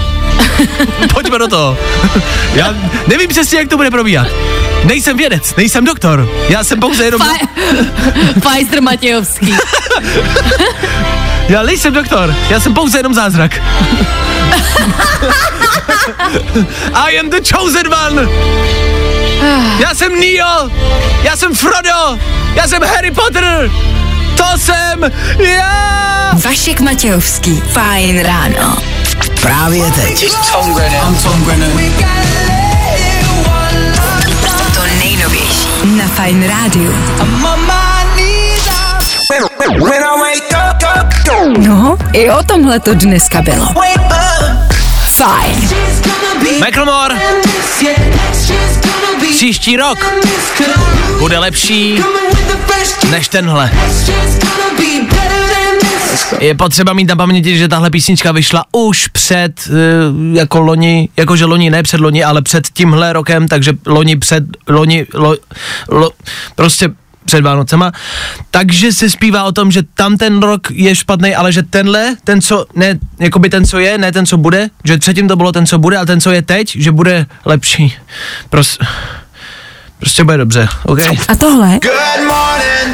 [1.14, 1.78] Pojďme do toho.
[2.54, 2.74] Já
[3.06, 4.28] nevím přesně, jak to bude probíhat.
[4.84, 6.28] Nejsem vědec, nejsem doktor.
[6.48, 7.20] Já jsem pouze jenom...
[8.40, 9.54] Pfizer Matějovský.
[11.48, 13.52] Já nejsem doktor, já jsem pouze jenom zázrak.
[16.94, 18.22] I am the chosen one.
[19.80, 20.70] Já jsem Neo,
[21.22, 22.18] já jsem Frodo,
[22.54, 23.70] já jsem Harry Potter.
[24.36, 26.30] To jsem já.
[26.44, 27.62] Vašek Matějovský.
[27.72, 28.76] Fajn ráno.
[29.40, 30.30] Právě teď.
[30.30, 30.62] To
[36.18, 36.94] Fajn rádiu.
[41.59, 43.66] No, i o tomhle to dneska bylo.
[45.16, 45.70] Fajn.
[46.61, 47.16] Macklemore,
[49.31, 49.98] příští rok
[51.18, 52.02] bude lepší
[53.11, 53.70] než tenhle.
[56.40, 61.44] Je potřeba mít na paměti, že tahle písnička vyšla už před, eh, jako loni, jakože
[61.44, 65.37] loni, ne před loni, ale před tímhle rokem, takže loni před, loni, lo,
[65.88, 66.11] lo,
[66.54, 66.88] prostě
[67.28, 67.92] před Vánocema.
[68.50, 72.40] Takže se zpívá o tom, že tam ten rok je špatný, ale že tenhle, ten
[72.40, 75.66] co, ne, jakoby ten co je, ne ten co bude, že předtím to bylo ten
[75.66, 77.94] co bude, ale ten co je teď, že bude lepší.
[78.50, 78.78] Pros,
[79.98, 81.00] prostě bude dobře, OK?
[81.28, 81.78] A tohle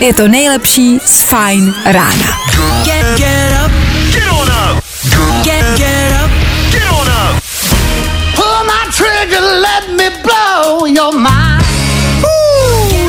[0.01, 2.39] je to nejlepší z Fajn rána.
[2.85, 3.73] Get, get up.
[4.13, 4.85] Get on up.
[5.45, 6.31] Get, get up.
[6.71, 7.43] Get on up.
[8.35, 11.54] Pull my trigger, let me blow your mind.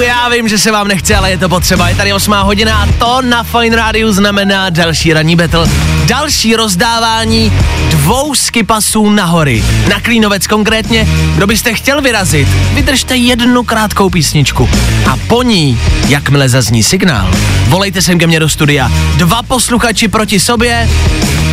[0.02, 1.90] Já vím, že se vám nechce, ale je to potřeba.
[1.90, 5.70] Je tady 8 hodina a to na Fine Radio znamená další ranní battle.
[6.06, 7.54] Další rozdávání
[7.90, 9.64] dvou skipasů na hory.
[9.90, 11.08] Na Klínovec konkrétně.
[11.36, 14.70] Kdo byste chtěl vyrazit, vydržte jednu krátkou písničku.
[15.12, 17.34] A po ní, jakmile zazní signál,
[17.68, 18.92] volejte sem ke mně do studia.
[19.16, 20.90] Dva posluchači proti sobě,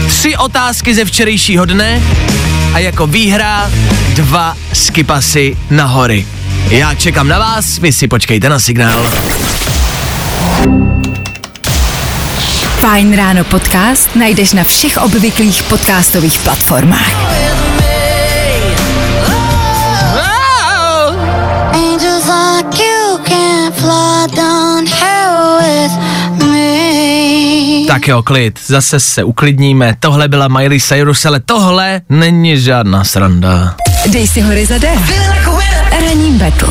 [0.09, 2.03] tři otázky ze včerejšího dne
[2.75, 3.71] a jako výhra
[4.15, 6.27] dva skipasy na hory.
[6.69, 9.05] Já čekám na vás, vy si počkejte na signál.
[12.81, 17.13] Fajn ráno podcast najdeš na všech obvyklých podcastových platformách.
[27.87, 29.97] Tak jo, klid, zase se uklidníme.
[30.01, 33.75] Tohle byla Miley Cyrus, ale tohle není žádná sranda.
[34.07, 34.99] Dej si hory za dech.
[36.13, 36.69] Ranní battle.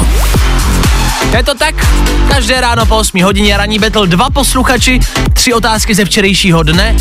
[1.38, 1.88] Je to tak?
[2.30, 5.00] Každé ráno po 8 hodině ranní battle dva posluchači,
[5.34, 6.96] tři otázky ze včerejšího dne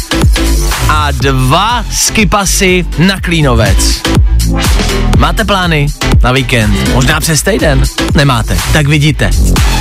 [0.88, 4.02] a dva skipasy na Klínovec.
[5.18, 5.86] Máte plány
[6.22, 6.94] na víkend?
[6.94, 7.82] Možná přes týden?
[8.14, 9.30] Nemáte, tak vidíte.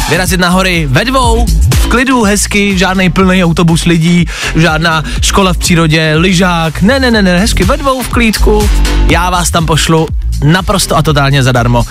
[0.09, 1.45] Vyrazit na hory ve dvou
[1.75, 7.21] v klidu, hezky, žádný plný autobus lidí, žádná škola v přírodě, lyžák, ne, ne, ne,
[7.21, 8.69] ne, hezky ve dvou v klídku,
[9.09, 10.07] já vás tam pošlu
[10.43, 11.83] naprosto a totálně zadarmo.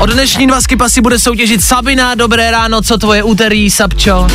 [0.00, 4.26] Od dnešní dva skipasy bude soutěžit Sabina, dobré ráno, co tvoje úterý, Sabčo?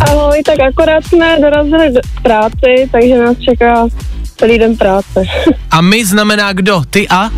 [0.00, 3.86] Ahoj, tak akorát jsme dorazili do práci, takže nás čeká
[4.36, 5.22] celý den práce.
[5.70, 6.82] A my znamená kdo?
[6.90, 7.30] Ty a?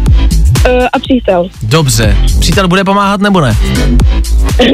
[0.65, 1.49] Eh, a přítel.
[1.63, 2.17] Dobře.
[2.41, 3.57] Přítel bude pomáhat nebo ne?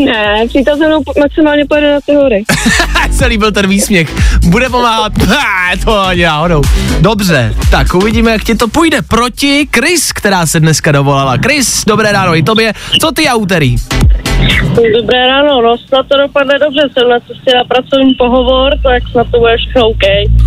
[0.05, 2.45] Ne, přítel se mnou maximálně pojede na ty hory.
[3.11, 4.09] se líbil ten výsměch.
[4.47, 5.13] Bude pomáhat.
[5.29, 6.63] Ha, to ani náhodou.
[7.01, 11.37] Dobře, tak uvidíme, jak ti to půjde proti Chris, která se dneska dovolala.
[11.37, 12.73] Chris, dobré ráno i tobě.
[13.01, 13.77] Co ty a úterý?
[14.97, 19.27] Dobré ráno, no snad to dopadne dobře, jsem na cestě na pracovní pohovor, tak snad
[19.31, 20.03] to bude všechno OK.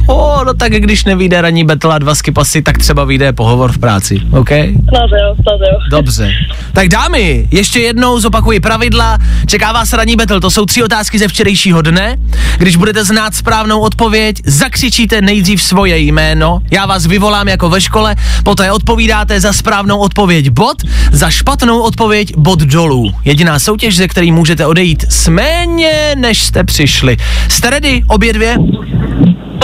[0.08, 4.21] O, no tak když nevíde ranní betla dva skipasy, tak třeba vyjde pohovor v práci,
[4.32, 4.49] OK?
[4.49, 5.80] Snad jo, snad jo.
[5.89, 6.32] Dobře.
[6.73, 9.17] Tak dámy, ještě jednou zopakuji pravidla.
[9.45, 12.17] Čeká vás ranní battle, to jsou tři otázky ze včerejšího dne.
[12.58, 18.15] Když budete znát správnou odpověď, zakřičíte nejdřív svoje jméno, já vás vyvolám jako ve škole,
[18.43, 20.77] poté odpovídáte za správnou odpověď bod,
[21.12, 23.12] za špatnou odpověď bod dolů.
[23.25, 27.17] Jediná soutěž, ze který můžete odejít s méně, než jste přišli.
[27.48, 28.54] Jste ready, obě dvě?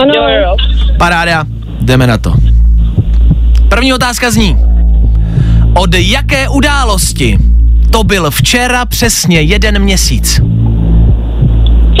[0.02, 0.56] Ano, jo, jo.
[0.98, 1.44] Paráda,
[1.80, 2.34] jdeme na to.
[3.68, 4.56] První otázka zní.
[5.74, 7.38] Od jaké události
[7.90, 10.40] to byl včera přesně jeden měsíc?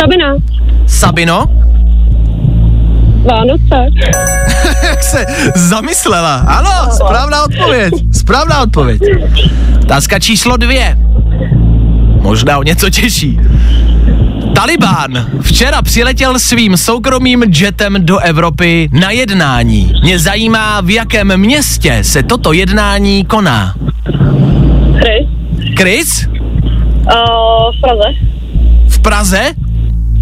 [0.00, 0.36] Sabina,
[0.86, 1.44] Sabino?
[3.30, 3.90] Vánoce.
[4.88, 6.36] Jak se zamyslela?
[6.36, 7.94] Ano, správná odpověď.
[8.12, 9.00] Správná odpověď.
[9.82, 10.98] Otázka číslo dvě.
[12.28, 13.38] Možná o něco těžší.
[14.54, 19.92] Talibán včera přiletěl svým soukromým jetem do Evropy na jednání.
[20.02, 23.74] Mě zajímá, v jakém městě se toto jednání koná.
[24.98, 25.28] Chris,
[25.78, 26.28] Chris?
[26.28, 26.34] uh,
[27.76, 28.04] v Praze.
[28.88, 29.42] V Praze?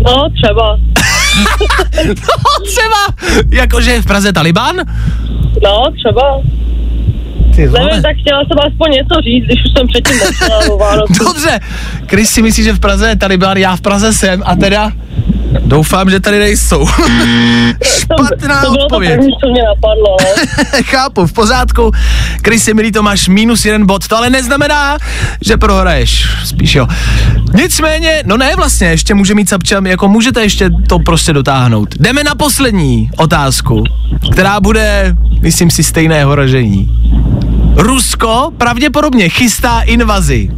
[0.05, 0.79] No, třeba.
[2.07, 4.77] No třeba, jakože je v Praze Taliban?
[5.62, 6.40] No, třeba.
[7.57, 10.16] Ty Nevím, tak chtěla jsem aspoň něco říct, když už jsem předtím
[10.79, 11.12] Vánoci.
[11.25, 11.61] Dobře,
[12.07, 14.92] Chris si myslí, že v Praze je Taliban, já v Praze jsem a teda
[15.66, 16.87] doufám, že tady nejsou.
[17.85, 19.11] Špatná to bylo odpověď.
[19.11, 20.16] to první, co mě napadlo.
[20.20, 20.83] no.
[20.85, 21.90] Chápu, v pořádku.
[22.42, 24.98] Krysy, milý, to máš minus jeden bod, to ale neznamená,
[25.46, 26.87] že prohraješ, spíš jo.
[27.55, 31.94] Nicméně, no ne vlastně, ještě může mít Sapčam, jako můžete ještě to prostě dotáhnout.
[32.00, 33.85] Jdeme na poslední otázku,
[34.33, 36.90] která bude, myslím si, stejného ražení.
[37.76, 40.50] Rusko pravděpodobně chystá invazi.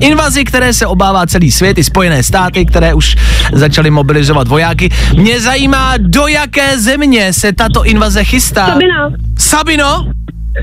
[0.00, 3.16] Invazi, které se obává celý svět, i Spojené státy, které už
[3.52, 4.88] začaly mobilizovat vojáky.
[5.16, 8.66] Mě zajímá, do jaké země se tato invaze chystá.
[8.66, 10.06] Sabina, Sabino?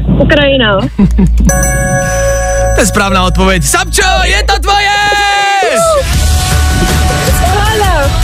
[0.07, 0.77] Ukrajina.
[2.75, 3.63] To je správná odpověď.
[3.63, 5.54] Sabčo, je to tvoje!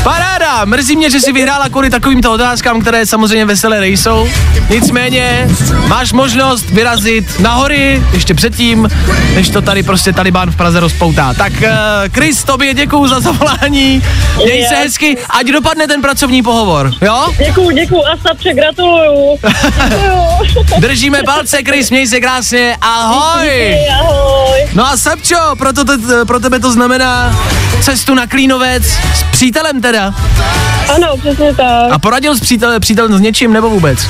[0.04, 0.66] Paráda!
[0.66, 4.30] Mrzí mě, že si vyhrála kvůli takovýmto otázkám, které samozřejmě veselé nejsou.
[4.70, 5.48] Nicméně,
[5.88, 8.90] máš možnost vyrazit na hory ještě předtím,
[9.36, 11.34] než to tady prostě Taliban v Praze rozpoutá.
[11.34, 11.68] Tak, uh,
[12.14, 14.04] Chris, tobě děkuju za zavolání.
[14.44, 17.28] Měj se hezky, ať dopadne ten pracovní pohovor, jo?
[17.46, 19.40] Děkuju, děkuju a Sapče, gratuluju.
[20.80, 23.76] Držíme palce, Chris, měj se krásně, ahoj!
[24.74, 25.84] No a Sapčo, pro, to,
[26.28, 27.36] pro tebe to znamená
[27.82, 28.84] cestu na Klínovec
[29.16, 30.14] s přítelem teda.
[30.96, 31.92] Ano, přesně tak.
[31.92, 34.08] A poradil s přítelem, přítelem s něčím nebo vůbec?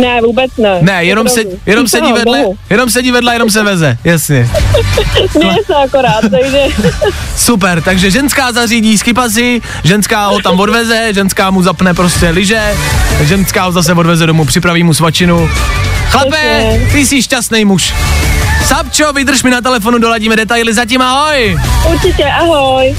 [0.00, 0.78] Ne, vůbec ne.
[0.80, 2.58] Ne, jenom, se, jenom sedí Díky vedle, Bohu.
[2.70, 4.50] jenom sedí vedle, jenom se veze, jasně.
[5.30, 6.62] Směje se akorát, takže
[7.36, 12.74] Super, takže ženská zařídí skipazy, ženská ho tam odveze, ženská mu zapne prostě lyže,
[13.20, 15.50] ženská ho zase odveze domů, připraví mu svačinu.
[16.10, 17.94] Chlape, ty jsi šťastný muž.
[18.66, 21.58] Sapčo, vydrž mi na telefonu, doladíme detaily, zatím ahoj.
[21.92, 22.96] určitě ahoj.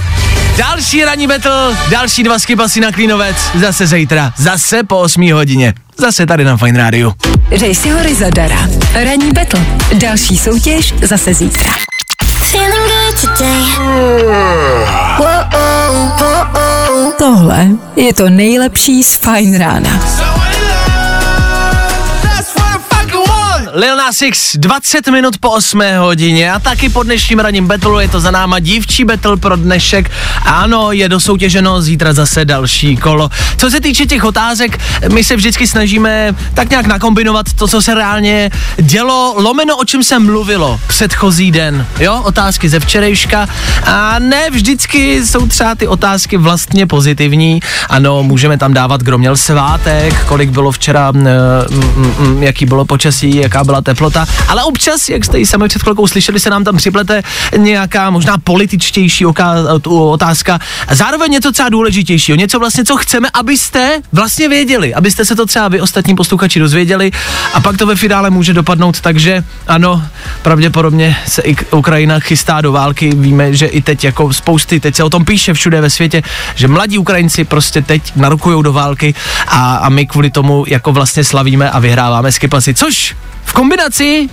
[0.59, 6.25] Další ranní battle, další dva skipasy na Klínovec, zase zítra, zase po 8 hodině, zase
[6.25, 7.13] tady na Fine Radio.
[7.55, 8.69] Řej si hory zadara.
[8.93, 9.65] Ranní battle.
[9.93, 11.71] Další soutěž zase zítra.
[17.17, 19.89] Tohle je to nejlepší z Fine rána.
[23.79, 28.09] Lil Nas X, 20 minut po 8 hodině a taky po dnešním ranním battle je
[28.09, 30.11] to za náma dívčí battle pro dnešek.
[30.45, 33.29] Ano, je dosoutěženo, zítra zase další kolo.
[33.57, 34.79] Co se týče těch otázek,
[35.13, 40.03] my se vždycky snažíme tak nějak nakombinovat to, co se reálně dělo, lomeno o čem
[40.03, 41.87] se mluvilo předchozí den.
[41.99, 43.47] Jo, otázky ze včerejška
[43.85, 47.59] a ne vždycky jsou třeba ty otázky vlastně pozitivní.
[47.89, 51.13] Ano, můžeme tam dávat, kdo měl svátek, kolik bylo včera,
[52.39, 56.39] jaký bylo počasí, jaká byla teplota, ale občas, jak jste ji sami před chvilkou slyšeli,
[56.39, 57.23] se nám tam připlete
[57.57, 59.25] nějaká možná političtější
[59.85, 60.59] otázka.
[60.91, 65.67] Zároveň něco třeba důležitějšího, něco vlastně, co chceme, abyste vlastně věděli, abyste se to třeba
[65.67, 67.11] vy ostatní posluchači dozvěděli
[67.53, 70.03] a pak to ve finále může dopadnout tak, že ano,
[70.41, 73.11] pravděpodobně se i Ukrajina chystá do války.
[73.15, 76.21] Víme, že i teď jako spousty, teď se o tom píše všude ve světě,
[76.55, 79.13] že mladí Ukrajinci prostě teď narukují do války
[79.47, 83.15] a, a my kvůli tomu jako vlastně slavíme a vyhráváme skipasy, což
[83.49, 84.29] v kombinaci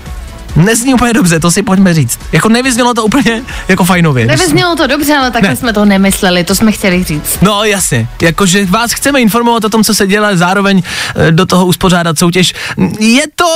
[0.56, 2.18] nezní úplně dobře, to si pojďme říct.
[2.32, 4.26] Jako nevyznělo to úplně jako fajnově.
[4.26, 5.56] Nevyznělo to dobře, ale takhle Ne.
[5.56, 7.38] jsme to nemysleli, to jsme chtěli říct.
[7.42, 10.82] No jasně, jakože vás chceme informovat o tom, co se dělá, zároveň
[11.16, 12.52] eh, do toho uspořádat soutěž.
[13.00, 13.46] Je to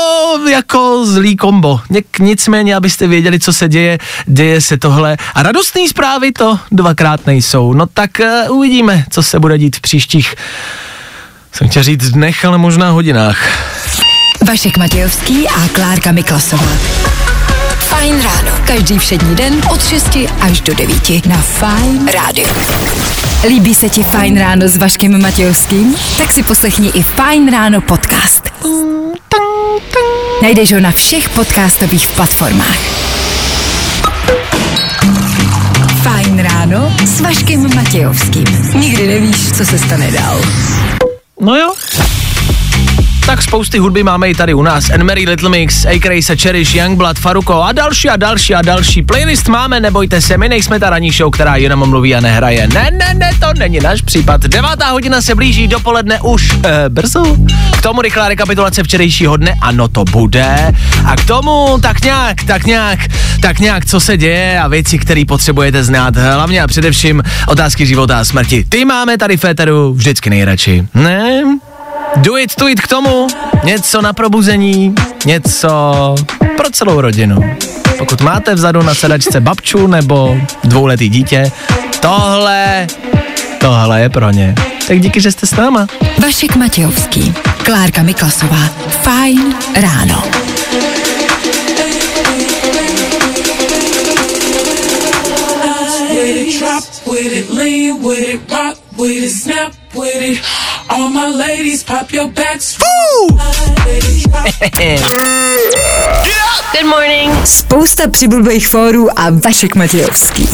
[0.51, 1.81] jako zlý kombo.
[1.91, 5.17] Něk, nicméně, abyste věděli, co se děje, děje se tohle.
[5.35, 7.73] A radostné zprávy to dvakrát nejsou.
[7.73, 8.11] No tak
[8.49, 10.35] uh, uvidíme, co se bude dít v příštích,
[11.53, 13.39] jsem chtěl říct dnech, ale možná hodinách.
[14.47, 16.73] Vašek Matějovský a Klárka Miklasová.
[17.79, 18.53] Fajn ráno.
[18.67, 22.49] Každý všední den od 6 až do 9 na Fajn rádiu.
[23.49, 25.97] Líbí se ti Fajn ráno s Vaškem Matějovským?
[26.19, 28.43] Tak si poslechni i Fajn ráno podcast.
[30.43, 32.79] Najdeš ho na všech podcastových platformách.
[36.03, 38.45] Fajn ráno s Vaškem Matějovským.
[38.75, 40.41] Nikdy nevíš, co se stane dál.
[41.41, 41.73] No jo.
[43.31, 44.91] Tak spousty hudby máme i tady u nás.
[44.91, 46.01] Anne-Marie Little Mix, A.
[46.37, 49.03] Cherish, Youngblood, Faruko a další a další a další.
[49.03, 52.69] Playlist máme, nebojte se, my nejsme ta ranní show, která jenom mluví a nehraje.
[52.75, 54.41] Ne, ne, ne, to není náš případ.
[54.41, 57.37] Devátá hodina se blíží dopoledne už eh, brzo.
[57.79, 60.75] K tomu rychlá rekapitulace včerejšího dne, ano to bude.
[61.05, 62.99] A k tomu tak nějak, tak nějak,
[63.43, 66.17] tak nějak, co se děje a věci, které potřebujete znát.
[66.17, 68.65] Hlavně a především otázky života a smrti.
[68.69, 70.87] Ty máme tady Féteru vždycky nejradši.
[70.95, 71.43] Ne?
[72.17, 73.27] Do it, to it k tomu,
[73.65, 74.95] něco na probuzení,
[75.27, 76.15] něco
[76.57, 77.57] pro celou rodinu.
[77.99, 81.53] Pokud máte vzadu na sedačce babču nebo dvouletý dítě,
[82.01, 82.87] tohle,
[83.61, 84.55] tohle je pro ně.
[84.89, 85.87] Tak díky, že jste s náma.
[86.23, 88.69] Vašek Matějovský, Klárka Miklasová.
[89.03, 90.23] Fajn ráno.
[96.11, 100.70] with it, drop with it, lean with it, rock with it, snap with it.
[100.91, 102.79] All my ladies, pop your backs.
[106.73, 107.47] Good morning.
[107.47, 110.49] Spousta přibulbých fórů a Vašek Matějovský.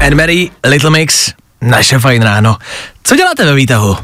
[0.00, 2.56] Anne-Marie, Little Mix, naše fajn ráno.
[3.02, 3.96] Co děláte ve výtahu?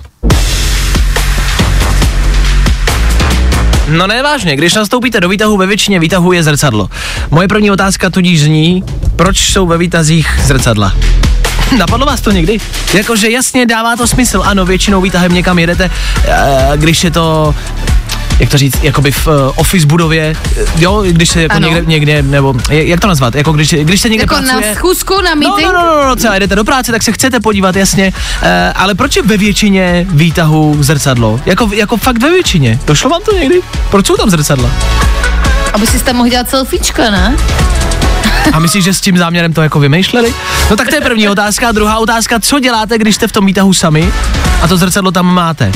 [3.89, 6.89] No ne, vážně, když nastoupíte do výtahu, ve většině výtahu je zrcadlo.
[7.31, 8.85] Moje první otázka tudíž zní,
[9.17, 10.93] proč jsou ve výtazích zrcadla?
[11.79, 12.59] Napadlo vás to někdy?
[12.95, 15.91] Jakože jasně dává to smysl, ano, většinou výtahem někam jedete,
[16.25, 17.55] eh, když je to
[18.41, 21.69] jak to říct, jakoby v uh, office budově, eh, jo, když se jako Ano.
[21.69, 24.69] někde, někde, nebo jak to nazvat, jako když, když se někde Jako pracuje.
[24.69, 25.67] na schůzku, na No, meeting?
[25.67, 28.95] no, no, no, no, třeba jdete do práce, tak se chcete podívat, jasně, uh, ale
[28.95, 31.41] proč je ve většině výtahu zrcadlo?
[31.47, 32.79] Jako, jako fakt ve většině.
[32.87, 33.61] Došlo vám to někdy?
[33.91, 34.71] Proč jsou tam zrcadla?
[35.73, 37.37] Aby si tam mohl dělat selfiečka, ne?
[38.53, 40.35] A myslíš, že s tím záměrem to jako vymýšleli?
[40.71, 41.69] No tak to je první otázka.
[41.69, 44.13] A druhá otázka, co děláte, když jste v tom výtahu sami
[44.63, 45.73] a to zrcadlo tam máte?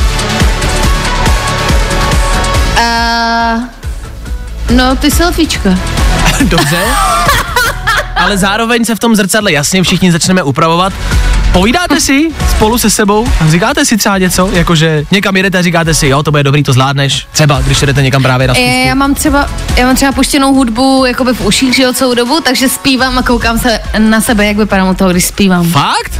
[2.78, 3.62] Uh,
[4.70, 5.78] no, ty selfiečka.
[6.44, 6.84] Dobře.
[8.16, 10.92] Ale zároveň se v tom zrcadle jasně všichni začneme upravovat.
[11.58, 15.94] Povídáte si spolu se sebou a říkáte si třeba něco, jakože někam jedete a říkáte
[15.94, 17.26] si, jo, to bude dobrý, to zvládneš.
[17.32, 18.86] Třeba, když jdete někam právě na E, schůzku.
[18.88, 22.40] já mám třeba, já mám třeba puštěnou hudbu jakoby v uších, že jo, celou dobu,
[22.40, 25.70] takže zpívám a koukám se na sebe, jak vypadám u toho, když zpívám.
[25.70, 26.12] Fakt?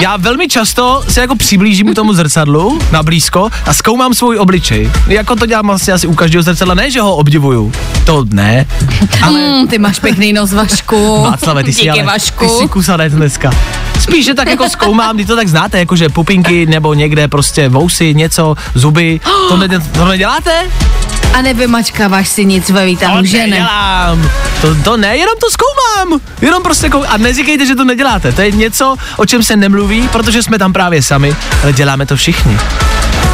[0.00, 4.90] Já velmi často se jako přiblížím k tomu zrcadlu na blízko a zkoumám svůj obličej.
[5.06, 7.72] Jako to dělám vlastně asi u každého zrcadla, ne, že ho obdivuju.
[8.04, 8.66] To ne.
[9.22, 11.22] Ale Mm, ty máš pěkný nos, Vašku.
[11.22, 12.44] Václave, ty jsi, Díky, ale, Vašku.
[12.44, 13.50] ty jsi kusanec dneska.
[14.00, 18.14] Spíš, že tak jako zkoumám, ty to tak znáte, jakože pupinky nebo někde prostě vousy,
[18.14, 19.20] něco, zuby.
[19.48, 20.52] To, ne, to neděláte?
[21.34, 23.46] A nevymačkáváš si nic ve výtahu, To že ne?
[23.46, 24.30] nedělám.
[24.60, 26.20] To, to ne, jenom to zkoumám.
[26.40, 27.04] Jenom prostě kou...
[27.08, 28.32] A neříkejte, že to neděláte.
[28.32, 32.16] To je něco, o čem se nemluví, protože jsme tam právě sami, ale děláme to
[32.16, 32.58] všichni.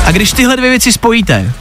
[0.04, 1.52] A když tyhle dvě věci spojíte,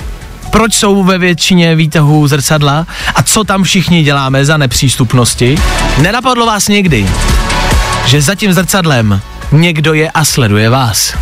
[0.49, 5.57] proč jsou ve většině výtahů zrcadla a co tam všichni děláme za nepřístupnosti,
[5.97, 7.09] nenapadlo vás někdy,
[8.05, 9.21] že za tím zrcadlem
[9.51, 11.13] někdo je a sleduje vás.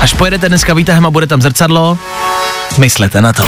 [0.00, 1.98] Až pojedete dneska výtahem a bude tam zrcadlo,
[2.78, 3.44] myslete na to.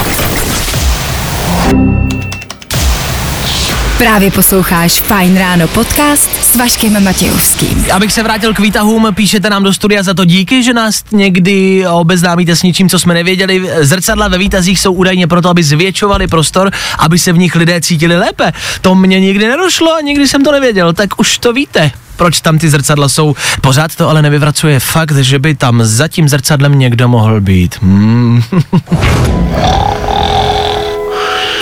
[3.99, 7.87] Právě posloucháš Fajn ráno podcast s Vaškem Matějovským.
[7.93, 11.87] Abych se vrátil k výtahům, píšete nám do studia za to díky, že nás někdy
[11.87, 13.71] obeznámíte s něčím, co jsme nevěděli.
[13.81, 18.17] Zrcadla ve výtazích jsou údajně proto, aby zvětšovali prostor, aby se v nich lidé cítili
[18.17, 18.53] lépe.
[18.81, 22.59] To mě nikdy nedošlo a nikdy jsem to nevěděl, tak už to víte proč tam
[22.59, 23.35] ty zrcadla jsou.
[23.61, 27.79] Pořád to ale nevyvracuje fakt, že by tam za tím zrcadlem někdo mohl být.
[27.83, 28.43] Hmm.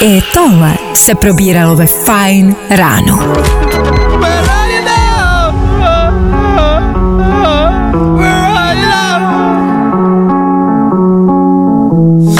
[0.00, 3.18] I tohle se probíralo ve Fajn ráno.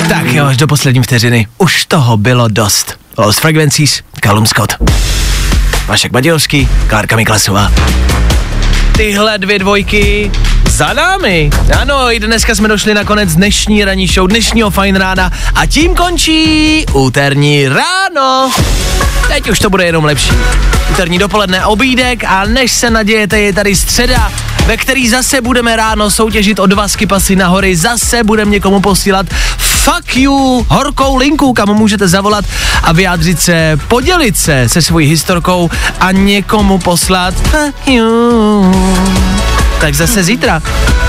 [0.09, 1.47] Tak jo, až do poslední vteřiny.
[1.59, 2.99] Už toho bylo dost.
[3.19, 4.73] Lost Frequencies, Callum Scott.
[5.87, 7.73] Vašek Madějovský, Klárka Miklasová.
[8.97, 10.31] Tyhle dvě dvojky
[10.71, 11.51] za námi.
[11.81, 15.95] Ano, i dneska jsme došli na konec dnešní ranní show, dnešního fajn rána a tím
[15.95, 18.51] končí úterní ráno.
[19.29, 20.33] Teď už to bude jenom lepší.
[20.91, 24.33] Úterní dopoledne obídek a než se nadějete, je tady středa,
[24.67, 29.27] ve který zase budeme ráno soutěžit o dva skipasy na hory, zase budeme někomu posílat
[29.85, 32.45] fuck you, horkou linku, kam můžete zavolat
[32.83, 35.71] a vyjádřit se, podělit se se svojí historkou
[36.01, 38.75] a někomu poslat fuck you.
[39.81, 40.63] Tak zase zítra.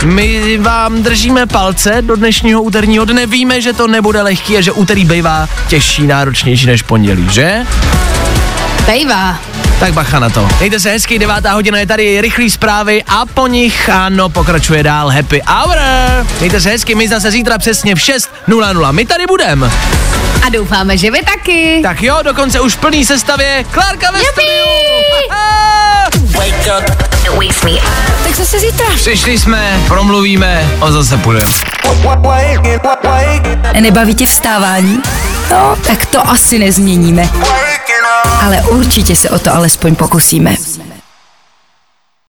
[0.05, 3.25] My vám držíme palce do dnešního úterního dne.
[3.25, 7.65] Víme, že to nebude lehký a že úterý bývá těžší, náročnější než pondělí, že?
[8.85, 9.39] Bejvá.
[9.79, 10.47] Tak bacha na to.
[10.59, 15.09] Mějte se hezky, devátá hodina je tady rychlý zprávy a po nich, ano, pokračuje dál
[15.09, 15.77] Happy Hour.
[16.39, 18.91] Mějte se hezky, my zase zítra přesně v 6.00.
[18.91, 19.71] My tady budeme.
[20.45, 21.79] A doufáme, že vy taky.
[21.83, 24.65] Tak jo, dokonce už v plný sestavě Klárka ve studiu.
[28.23, 28.85] Tak zase zítra.
[28.95, 31.51] Přišli jsme, promluvíme a zase půjdeme.
[33.79, 35.01] Nebaví tě vstávání?
[35.51, 37.29] No, tak to asi nezměníme.
[38.41, 40.55] Ale určitě se o to alespoň pokusíme.